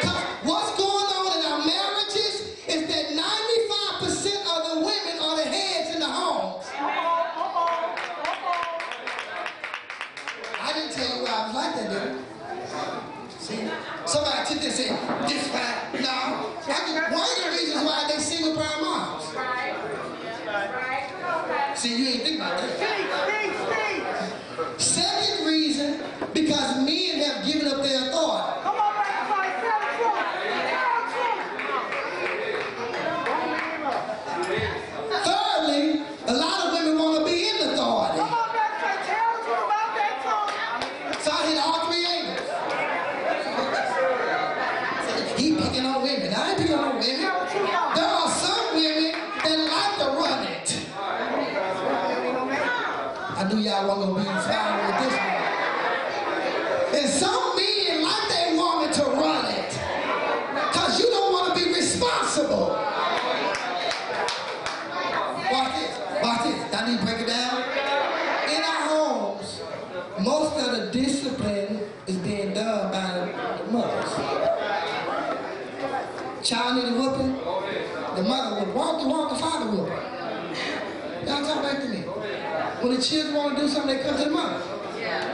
'Cause 0.00 0.20
what's 0.44 0.72
going 0.76 1.08
on 1.16 1.26
in 1.38 1.44
our 1.52 1.58
marriages 1.64 2.34
is 2.68 2.86
that 2.88 3.12
95% 3.14 4.46
of 4.46 4.58
the 4.68 4.74
women 4.80 5.18
are 5.20 5.36
the 5.36 5.44
heads 5.44 5.90
in 5.94 6.00
the 6.00 6.06
homes. 6.06 6.66
I 10.60 10.72
didn't 10.74 10.92
tell 10.92 11.08
you 11.16 11.22
why 11.24 11.30
I 11.30 11.46
was 11.46 11.54
like 11.54 11.74
that, 11.76 11.88
did 11.90 12.02
I? 12.02 12.04
See, 13.38 13.60
somebody 14.06 14.40
took 14.48 14.60
this 14.62 14.78
and 14.78 14.96
said, 14.98 15.28
this 15.28 15.48
right. 15.52 15.78
No, 16.00 16.08
I 16.08 16.70
can, 16.86 16.94
one 17.12 17.22
of 17.22 17.26
the 17.44 17.48
reasons 17.50 17.84
why 17.84 18.04
they 18.08 18.18
single 18.22 18.54
parent 18.56 18.80
moms. 18.82 19.24
See, 21.74 21.94
you 21.96 22.04
ain't 22.10 22.22
think 22.22 22.36
about 22.36 22.54
that. 22.60 22.70
Teach, 22.78 23.10
teach, 23.26 23.58
teach. 23.74 24.80
Second 24.80 25.46
reason, 25.46 26.00
because 26.32 26.76
men 26.86 27.18
have 27.22 27.44
given 27.44 27.66
up 27.66 27.82
their 27.82 28.08
authority. 28.08 28.60
Come 28.62 28.76
on, 28.76 28.94
back 28.94 29.26
boy. 29.26 29.48
Tell 29.58 29.80
the 29.82 29.86
truth. 29.98 30.20
Tell 30.70 30.92
the 30.94 31.04
truth. 31.10 31.40
Thirdly, 35.24 35.84
a 36.28 36.34
lot 36.34 36.58
of 36.66 36.72
women 36.74 36.94
want 36.98 37.14
to 37.18 37.24
be 37.24 37.48
in 37.48 37.56
authority. 37.70 38.18
Come 38.18 38.32
on, 38.32 38.48
back 38.52 38.72
boy. 38.78 38.94
Tell 39.02 39.28
the 39.34 39.40
truth 39.42 39.64
about 39.66 39.90
that 39.98 40.14
tongue. 40.22 40.52
So 41.20 41.28
I 41.32 41.34
hit 41.48 41.58
all 41.58 41.80
three 41.90 42.06
angles. 42.06 42.48
He 45.40 45.46
picking 45.56 45.86
on 45.86 46.02
on 46.74 46.98
women. 46.98 47.20
There 47.20 48.04
are 48.04 48.30
some 48.30 48.74
women 48.74 49.12
that 49.44 49.58
like 49.72 49.98
to 49.98 50.06
run 50.16 50.46
it. 50.46 50.68
I 53.38 53.48
knew 53.48 53.60
y'all 53.60 53.88
wasn't 53.88 54.16
gonna 54.16 54.22
be 54.22 54.28
inspired 54.30 54.86
with 54.86 54.96
this 55.02 55.14
one. 55.18 55.42
And 57.00 57.08
some 57.08 57.56
men 57.56 58.02
like 58.02 58.28
they 58.28 58.56
woman 58.56 58.92
to 58.92 59.02
run 59.02 59.44
it. 59.54 59.70
Cause 60.72 61.00
you 61.00 61.06
don't 61.06 61.32
want 61.32 61.56
to 61.56 61.64
be 61.64 61.72
responsible. 61.74 62.68
Watch 65.52 65.72
this. 65.74 65.98
Watch 66.22 66.42
this. 66.44 66.74
I 66.74 66.90
need 66.90 66.98
to 66.98 67.04
break 67.04 67.20
it 67.20 67.26
down. 67.26 67.62
In 68.48 68.62
our 68.62 68.82
homes, 68.88 69.60
most 70.20 70.56
of 70.58 70.76
the 70.76 70.90
discipline 70.92 71.80
is 72.06 72.16
being 72.18 72.54
done 72.54 72.90
by 72.92 73.32
the 73.58 73.72
mothers. 73.72 74.12
Child 76.42 76.76
need 76.76 76.92
a 76.92 77.00
whooping, 77.00 77.32
the 78.16 78.22
mother 78.28 78.66
will 78.66 78.72
walk 78.74 79.00
the 79.00 79.08
walk, 79.08 79.30
the 79.30 79.36
father 79.36 79.70
will. 79.70 79.86
Y'all 81.24 81.46
talk 81.46 81.62
back 81.62 81.78
to 81.82 81.88
me. 81.88 82.02
When 83.02 83.10
children 83.10 83.34
want 83.34 83.56
to 83.56 83.62
do 83.62 83.68
something, 83.68 83.96
they 83.96 84.02
come 84.04 84.16
to 84.16 84.24
the 84.26 84.30
mother. 84.30 84.62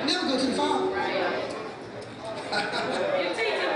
Never 0.07 0.27
go 0.27 0.39
to 0.39 0.47
the 0.47 0.53
father. 0.55 0.91
That 2.51 3.68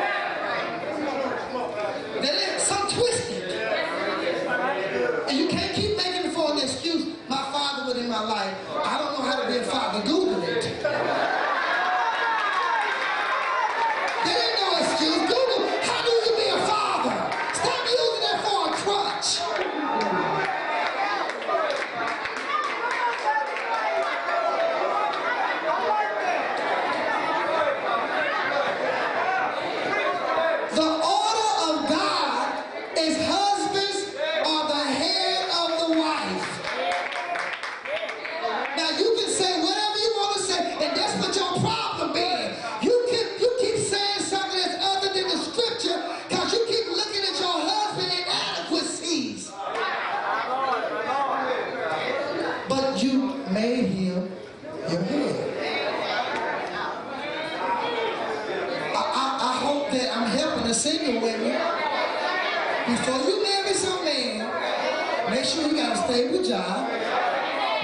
job. 66.52 66.86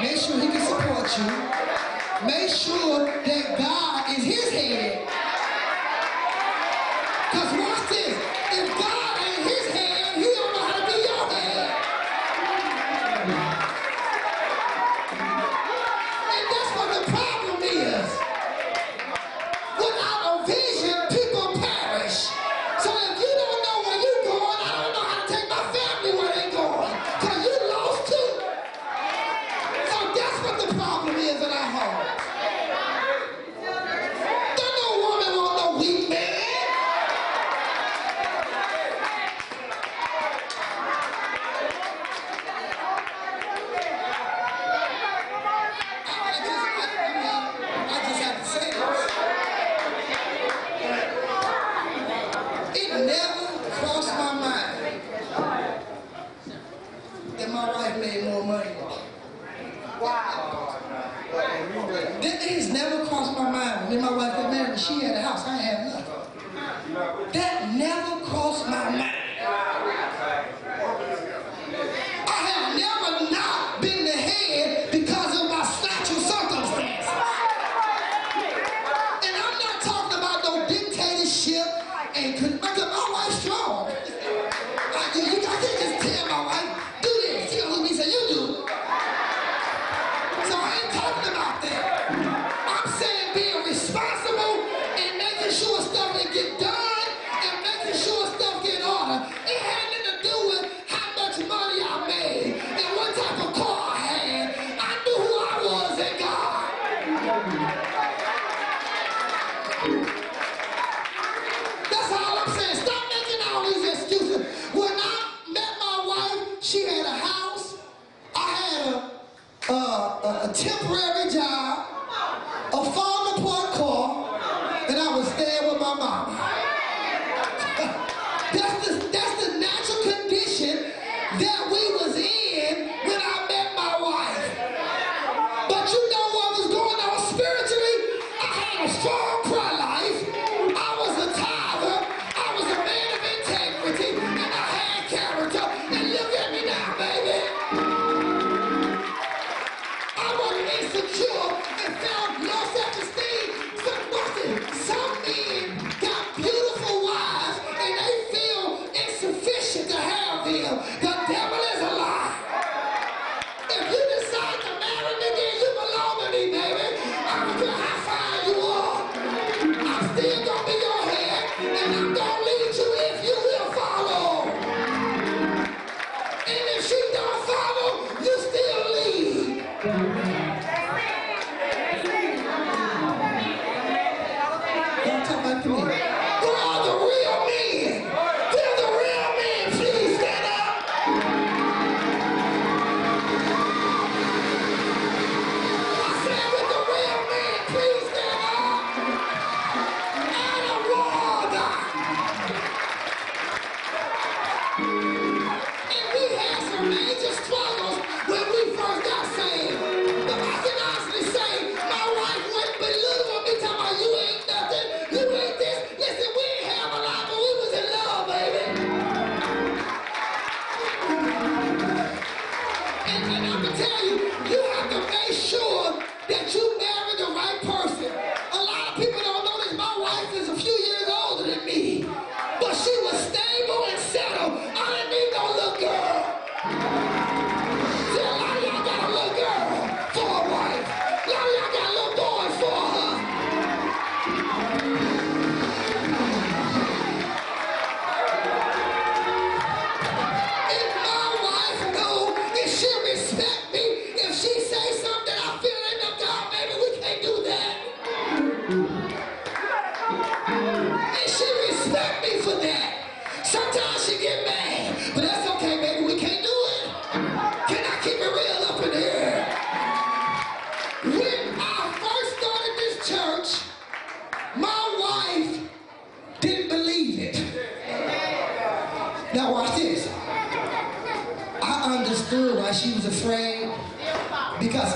Make 0.02 0.18
sure 0.18 0.38
he 0.38 0.48
can 0.48 0.60
support 0.60 1.08
you. 1.16 1.24
Make 2.26 2.50
sure 2.50 3.06
that 3.06 3.56
God 3.56 4.10
is 4.10 4.24
his 4.24 4.50
head. 4.50 5.08
Because 7.30 7.67
money. 58.48 58.70
Wow. 60.00 60.74
Them 62.22 62.38
things 62.38 62.72
never 62.72 63.04
crossed 63.06 63.38
my 63.38 63.50
mind. 63.50 63.90
When 63.90 64.00
my 64.00 64.10
wife 64.10 64.32
got 64.32 64.50
married, 64.50 64.80
she 64.80 65.00
had 65.00 65.16
a 65.16 65.22
house. 65.22 65.46
I 65.46 65.56
had 65.56 65.86
nothing. 65.86 67.32
That 67.32 67.74
never 67.74 68.24
crossed 68.24 68.47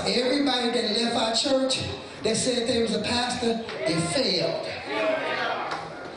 Everybody 0.05 0.69
that 0.71 0.97
left 0.97 1.15
our 1.15 1.33
church 1.33 1.83
that 2.23 2.35
said 2.35 2.67
they 2.67 2.81
was 2.81 2.95
a 2.95 3.01
pastor, 3.01 3.63
they 3.87 3.99
failed. 3.99 4.67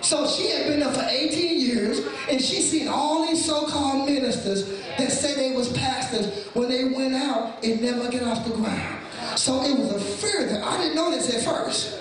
So 0.00 0.26
she 0.26 0.50
had 0.50 0.66
been 0.66 0.80
there 0.80 0.92
for 0.92 1.04
18 1.08 1.60
years, 1.60 2.00
and 2.30 2.40
she 2.40 2.60
seen 2.60 2.88
all 2.88 3.26
these 3.26 3.44
so-called 3.44 4.08
ministers 4.08 4.80
that 4.98 5.10
say 5.10 5.34
they 5.34 5.56
was 5.56 5.72
pastors 5.72 6.46
when 6.54 6.68
they 6.68 6.84
went 6.84 7.14
out 7.14 7.62
and 7.64 7.80
never 7.80 8.08
get 8.08 8.22
off 8.22 8.44
the 8.44 8.54
ground. 8.54 9.00
So 9.36 9.62
it 9.64 9.76
was 9.78 9.92
a 9.92 10.00
fear 10.00 10.46
that 10.46 10.62
I 10.62 10.78
didn't 10.78 10.94
know 10.94 11.10
this 11.10 11.34
at 11.34 11.42
first. 11.42 11.98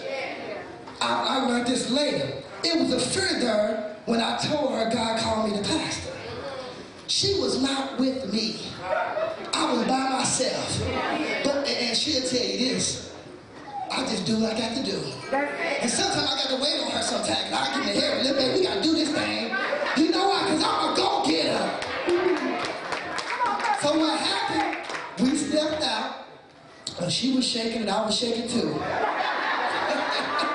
I, 1.02 1.40
I 1.40 1.48
learned 1.48 1.68
this 1.68 1.90
later. 1.90 2.32
It 2.64 2.80
was 2.80 2.94
a 2.94 3.00
fear 3.00 3.40
there 3.40 3.98
when 4.06 4.20
I 4.22 4.38
told 4.38 4.72
her 4.74 4.90
God 4.92 5.20
called 5.20 5.52
me 5.52 5.58
the 5.58 5.68
pastor. 5.68 6.14
She 7.08 7.40
was 7.40 7.62
not 7.62 8.00
with 8.00 8.34
me. 8.34 8.60
I 9.54 9.72
was 9.72 9.88
by 9.88 10.10
myself. 10.10 10.82
But 11.44 11.55
and 11.96 12.04
she'll 12.04 12.28
tell 12.28 12.46
you 12.46 12.58
this. 12.58 13.10
I 13.90 14.02
just 14.02 14.26
do 14.26 14.36
like 14.36 14.58
I 14.58 14.68
can 14.68 14.84
do. 14.84 15.00
And 15.32 15.90
sometimes 15.90 16.30
I 16.30 16.36
got 16.44 16.50
to 16.50 16.62
wait 16.62 16.82
on 16.84 16.92
her 16.92 17.02
sometimes. 17.02 17.54
I 17.54 17.68
get 17.70 17.88
in 17.88 17.96
the 17.96 18.02
hair, 18.02 18.22
look, 18.22 18.36
man, 18.36 18.54
we 18.54 18.64
got 18.64 18.76
to 18.76 18.82
do 18.84 18.92
this 18.92 19.10
thing. 19.14 19.56
You 19.96 20.12
know 20.12 20.28
why? 20.28 20.44
Because 20.44 20.62
I'm 20.62 20.92
a 20.92 20.96
go-getter. 20.98 21.80
So 23.80 23.98
what 23.98 24.20
happened, 24.20 24.76
we 25.22 25.38
stepped 25.38 25.84
out, 25.84 26.26
and 27.00 27.10
she 27.10 27.34
was 27.34 27.48
shaking 27.48 27.84
and 27.84 27.90
I 27.90 28.06
was 28.06 28.20
shaking 28.20 28.50
too. 28.50 28.78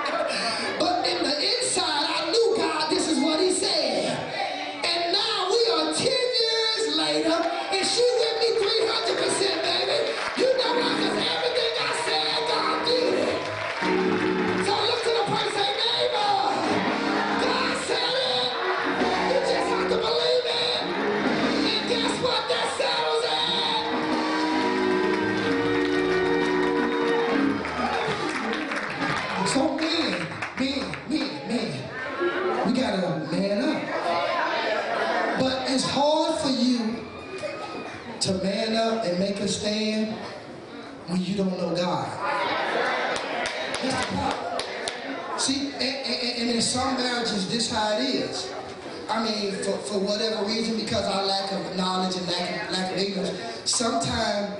some 46.71 46.95
marriages, 46.95 47.51
this 47.51 47.69
how 47.69 47.99
it 47.99 48.03
is. 48.03 48.53
I 49.09 49.25
mean, 49.25 49.53
for, 49.55 49.73
for 49.79 49.99
whatever 49.99 50.45
reason, 50.45 50.77
because 50.77 51.05
our 51.05 51.27
lack 51.27 51.51
of 51.51 51.77
knowledge 51.77 52.17
and 52.17 52.29
lack 52.29 52.69
of, 52.69 52.71
lack 52.71 52.93
of 52.93 52.99
ignorance, 52.99 53.33
sometimes 53.65 54.55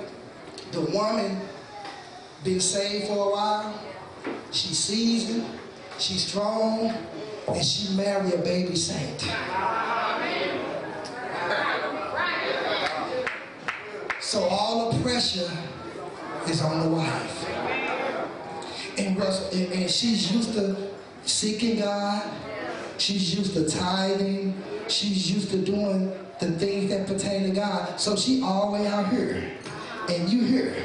the 0.73 0.81
woman 0.81 1.39
been 2.43 2.59
saved 2.59 3.07
for 3.07 3.13
a 3.13 3.31
while, 3.31 3.79
she 4.51 4.73
seasoned, 4.73 5.45
she's 5.99 6.25
strong, 6.25 6.93
and 7.47 7.63
she 7.63 7.95
marry 7.95 8.33
a 8.33 8.37
baby 8.39 8.75
saint. 8.75 9.21
So 14.19 14.43
all 14.43 14.91
the 14.91 15.01
pressure 15.01 15.49
is 16.49 16.61
on 16.61 16.81
the 16.81 16.89
wife. 16.89 17.49
And, 18.97 19.17
and 19.17 19.89
she's 19.89 20.29
used 20.29 20.53
to 20.55 20.90
seeking 21.23 21.79
God. 21.79 22.29
She's 22.97 23.35
used 23.35 23.53
to 23.53 23.67
tithing. 23.67 24.61
She's 24.87 25.31
used 25.31 25.51
to 25.51 25.57
doing 25.57 26.11
the 26.39 26.51
things 26.51 26.89
that 26.91 27.07
pertain 27.07 27.43
to 27.43 27.51
God. 27.51 27.99
So 27.99 28.15
she 28.15 28.41
always 28.43 28.87
out 28.87 29.09
here. 29.09 29.51
And 30.09 30.29
you 30.29 30.43
here. 30.43 30.75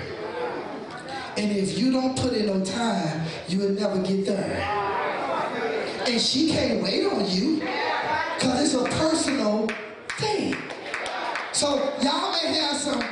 And 1.37 1.55
if 1.55 1.79
you 1.79 1.92
don't 1.92 2.16
put 2.16 2.33
in 2.33 2.46
no 2.46 2.64
time, 2.64 3.27
you 3.49 3.59
will 3.59 3.70
never 3.70 4.01
get 4.03 4.27
there. 4.27 4.61
And 6.07 6.20
she 6.20 6.51
can't 6.51 6.83
wait 6.83 7.05
on 7.07 7.29
you 7.29 7.57
because 8.37 8.75
it's 8.75 8.75
a 8.75 8.85
personal 8.99 9.68
thing. 10.18 10.57
So 11.53 11.77
y'all 12.01 12.33
may 12.33 12.55
have 12.55 12.77
some 12.77 13.03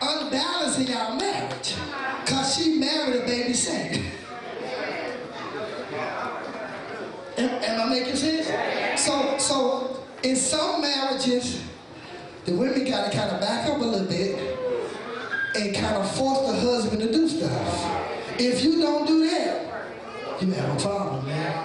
unbalance 0.00 0.78
in 0.78 0.86
y'all 0.86 1.16
marriage 1.16 1.74
because 2.24 2.56
she 2.56 2.78
married 2.78 3.16
a 3.16 3.26
baby 3.26 3.54
saint. 3.54 4.04
Am, 7.38 7.48
am 7.48 7.80
I 7.80 7.90
making 7.90 8.16
sense? 8.16 9.00
So, 9.00 9.38
so 9.38 10.04
in 10.22 10.36
some 10.36 10.80
marriages, 10.80 11.62
the 12.44 12.52
women 12.54 12.84
got 12.84 13.10
to 13.10 13.16
kind 13.16 13.30
of 13.30 13.40
back 13.40 13.68
up 13.68 13.78
a 13.78 13.84
little 13.84 14.06
bit 14.06 14.58
and 15.56 15.74
kind 15.74 15.96
of 15.96 16.10
force 16.16 16.40
the 16.50 16.58
husband 16.58 17.02
to 17.02 17.12
do 17.12 17.28
stuff. 17.28 18.38
If 18.38 18.64
you 18.64 18.80
don't 18.80 19.06
do 19.06 19.28
that, 19.28 19.86
you 20.40 20.50
have 20.52 20.76
a 20.76 20.80
problem, 20.80 21.26
man. 21.26 21.64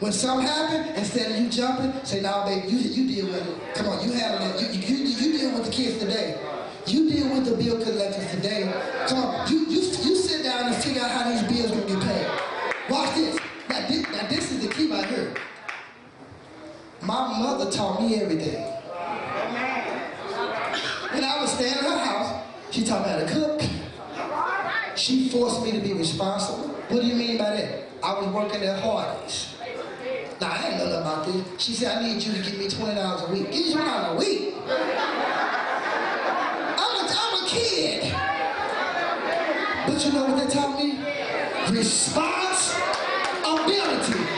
When 0.00 0.12
something 0.12 0.46
happen, 0.46 0.94
instead 0.94 1.30
of 1.30 1.38
you 1.38 1.50
jumping, 1.50 1.92
say, 2.04 2.22
"Nah, 2.22 2.46
baby, 2.46 2.68
you, 2.68 2.78
you 2.78 3.06
deal 3.06 3.26
with 3.26 3.46
it. 3.46 3.74
Come 3.74 3.88
on, 3.88 4.02
you 4.02 4.12
handle 4.12 4.48
it. 4.50 4.60
You, 4.60 4.80
you, 4.80 5.04
you, 5.04 5.04
you 5.04 5.38
deal 5.38 5.52
with 5.52 5.66
the 5.66 5.70
kids 5.70 5.98
today. 5.98 6.40
You 6.86 7.10
deal 7.10 7.28
with 7.28 7.44
the 7.44 7.62
bill 7.62 7.82
collectors 7.82 8.30
today. 8.30 8.72
Come 9.06 9.18
on, 9.18 9.52
you, 9.52 9.66
you, 9.66 9.80
you 9.80 10.16
sit 10.16 10.42
down 10.42 10.72
and 10.72 10.76
figure 10.76 11.02
out 11.02 11.10
how 11.10 11.30
these 11.30 11.42
bills 11.42 11.70
gonna 11.70 11.86
get 11.86 12.02
paid. 12.02 12.26
Watch 12.88 13.14
this. 13.14 13.38
Now, 13.68 13.86
this, 13.86 14.02
now 14.10 14.28
this 14.28 14.50
is 14.50 14.66
the 14.66 14.74
key 14.74 14.90
right 14.90 15.04
here. 15.04 15.34
My 17.02 17.38
mother 17.38 17.70
taught 17.70 18.02
me 18.02 18.16
everything. 18.20 18.62
When 21.12 21.24
I 21.24 21.40
was 21.40 21.52
staying 21.54 21.72
at 21.72 21.80
her 21.82 21.98
house, 21.98 22.44
she 22.70 22.84
taught 22.84 23.06
me 23.06 23.12
how 23.12 23.18
to 23.20 23.26
cook. 23.26 23.62
She 24.96 25.30
forced 25.30 25.62
me 25.64 25.72
to 25.72 25.80
be 25.80 25.94
responsible. 25.94 26.68
What 26.88 27.00
do 27.00 27.06
you 27.06 27.14
mean 27.14 27.38
by 27.38 27.56
that? 27.56 27.84
I 28.02 28.18
was 28.18 28.28
working 28.28 28.62
at 28.62 28.82
Hardee's. 28.82 29.54
Now, 30.40 30.52
I 30.52 30.60
didn't 30.62 30.78
know 30.78 30.86
nothing 31.00 31.00
about 31.00 31.26
this. 31.26 31.44
She 31.62 31.72
said, 31.72 31.98
I 31.98 32.02
need 32.02 32.22
you 32.22 32.32
to 32.32 32.38
give 32.42 32.58
me 32.58 32.66
$20 32.66 33.28
a 33.28 33.32
week. 33.32 33.50
Give 33.50 33.66
me 33.66 33.72
$20 33.72 34.12
a 34.12 34.14
week? 34.16 34.54
I'm 36.76 36.96
a, 36.96 36.98
I'm 37.18 37.44
a 37.44 37.46
kid. 37.48 38.12
But 39.86 40.04
you 40.04 40.12
know 40.12 40.24
what 40.26 40.36
they 40.38 40.46
taught 40.52 40.74
me? 40.78 40.88
Responsibility. 41.78 44.29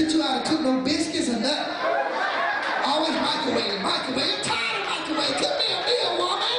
You 0.00 0.06
cook 0.08 0.60
no 0.62 0.80
biscuits 0.80 1.28
or 1.28 1.38
nothing. 1.38 1.74
Always 2.86 3.12
microwave, 3.20 3.82
microwave. 3.82 4.32
I'm 4.32 4.42
tired 4.42 4.80
of 4.80 4.88
microwave. 4.88 5.36
Cook 5.36 5.58
me 5.58 5.66
a 5.68 5.78
meal, 5.84 6.12
woman. 6.16 6.56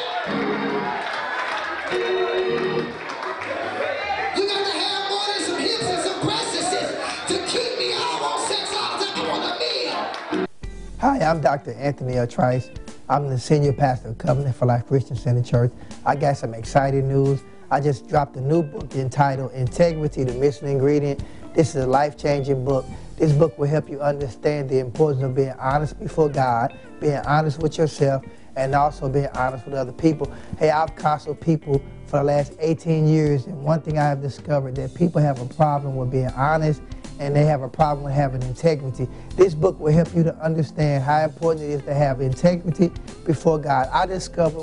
You 4.38 4.43
got 4.47 4.63
to 4.63 4.73
have 4.77 5.10
more 5.10 5.25
than 5.34 5.41
some 5.43 5.60
hips 5.60 5.88
and 5.89 6.01
some 6.04 6.21
breasts 6.21 6.69
to 7.27 7.36
keep 7.47 7.80
me. 7.80 7.93
I 7.93 8.19
want 8.21 8.47
sex 8.47 8.75
all 8.77 8.99
the 8.99 9.06
time. 9.06 9.25
I 9.25 9.27
want 9.27 9.43
a 9.49 10.38
meal. 10.38 10.47
Hi, 10.99 11.19
I'm 11.19 11.41
Dr. 11.41 11.73
Anthony 11.73 12.17
L. 12.17 12.27
Trice. 12.27 12.69
I'm 13.10 13.27
the 13.27 13.39
senior 13.39 13.73
pastor 13.73 14.10
of 14.10 14.19
Covenant 14.19 14.56
for 14.56 14.67
Life 14.67 14.86
Christian 14.86 15.15
Center 15.15 15.41
Church. 15.41 15.71
I 16.06 16.15
got 16.15 16.38
some 16.38 16.54
exciting 16.54 17.08
news. 17.08 17.41
I 17.71 17.80
just 17.80 18.08
dropped 18.08 18.36
a 18.36 18.41
new 18.41 18.62
book 18.62 18.93
entitled 18.95 19.51
Integrity, 19.54 20.23
the 20.25 20.34
Missing 20.34 20.67
Ingredient. 20.67 21.23
This 21.54 21.75
is 21.75 21.84
a 21.84 21.88
life 21.88 22.17
changing 22.17 22.63
book. 22.63 22.86
This 23.21 23.34
book 23.34 23.55
will 23.60 23.67
help 23.67 23.88
you 23.88 24.01
understand 24.01 24.67
the 24.67 24.79
importance 24.79 25.21
of 25.21 25.36
being 25.36 25.53
honest 25.60 25.99
before 25.99 26.27
God, 26.27 26.75
being 26.99 27.17
honest 27.17 27.62
with 27.62 27.77
yourself, 27.77 28.25
and 28.55 28.73
also 28.73 29.07
being 29.07 29.27
honest 29.36 29.63
with 29.65 29.75
other 29.75 29.91
people. 29.91 30.34
Hey, 30.57 30.71
I've 30.71 30.95
counseled 30.95 31.39
people 31.39 31.84
for 32.07 32.17
the 32.17 32.23
last 32.23 32.53
18 32.60 33.07
years, 33.07 33.45
and 33.45 33.62
one 33.62 33.79
thing 33.84 33.99
I 33.99 34.05
have 34.05 34.23
discovered 34.23 34.73
that 34.77 34.95
people 34.95 35.21
have 35.21 35.39
a 35.39 35.45
problem 35.53 35.97
with 35.97 36.10
being 36.10 36.29
honest 36.29 36.81
and 37.19 37.36
they 37.36 37.45
have 37.45 37.62
a 37.62 37.69
problem 37.69 38.03
with 38.03 38.13
having 38.15 38.41
integrity. 38.41 39.07
This 39.36 39.53
book 39.53 39.79
will 39.79 39.93
help 39.93 40.15
you 40.15 40.23
to 40.23 40.36
understand 40.38 41.03
how 41.03 41.23
important 41.23 41.69
it 41.69 41.73
is 41.73 41.84
to 41.84 41.93
have 41.93 42.19
integrity 42.19 42.91
before 43.23 43.60
God. 43.60 43.88
I 43.93 44.07
discovered 44.07 44.57